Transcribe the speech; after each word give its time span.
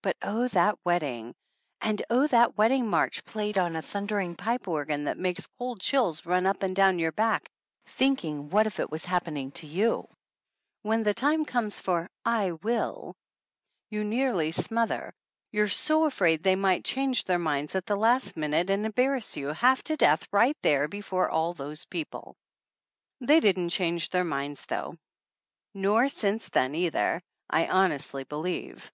But 0.00 0.16
oh, 0.22 0.48
that 0.48 0.78
wedding! 0.82 1.34
And 1.82 2.02
oh, 2.08 2.26
that 2.28 2.56
wedding 2.56 2.88
march 2.88 3.22
played 3.26 3.58
on 3.58 3.76
a 3.76 3.82
thundering 3.82 4.34
pipe 4.34 4.66
organ 4.66 5.04
that 5.04 5.18
makes 5.18 5.46
cold 5.58 5.78
chills 5.82 6.24
run 6.24 6.46
up 6.46 6.62
and 6.62 6.74
down 6.74 6.98
your 6.98 7.12
back 7.12 7.46
thinking 7.84 8.48
what 8.48 8.66
if 8.66 8.80
it 8.80 8.90
was 8.90 9.04
happening 9.04 9.50
to 9.60 9.66
you! 9.66 10.08
When 10.80 11.02
the 11.02 11.12
time 11.12 11.44
comes 11.44 11.80
for 11.82 12.08
"I 12.24 12.52
will" 12.52 13.14
you 13.90 14.04
nearly 14.04 14.52
smother, 14.52 14.94
33 14.94 14.96
THE 14.96 15.04
ANNALS 15.04 15.12
OF 15.12 15.12
ANN 15.12 15.48
you're 15.52 15.68
so 15.68 16.04
afraid 16.06 16.42
they 16.42 16.56
might 16.56 16.84
change 16.86 17.24
their 17.24 17.38
minds 17.38 17.74
at 17.74 17.84
the 17.84 17.94
last 17.96 18.38
minute 18.38 18.70
and 18.70 18.86
embarrass 18.86 19.36
you 19.36 19.48
half 19.48 19.82
to 19.84 19.98
death 19.98 20.26
right 20.32 20.56
there 20.62 20.88
before 20.88 21.28
all 21.28 21.52
those 21.52 21.84
people. 21.84 22.36
They 23.20 23.40
didn't 23.40 23.68
change 23.68 24.08
their 24.08 24.24
minds 24.24 24.64
then, 24.64 24.78
though, 24.78 24.96
nor 25.74 26.08
since 26.08 26.48
then 26.48 26.74
either, 26.74 27.20
I 27.50 27.66
honestly 27.66 28.24
believe. 28.24 28.90